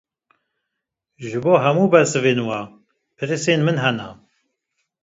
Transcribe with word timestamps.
Ji 1.27 1.39
bo 1.43 1.53
hemû 1.63 1.85
bersivên 1.93 2.39
we, 2.47 2.59
pirsên 3.17 3.61
min 3.65 3.77
hene. 3.83 4.07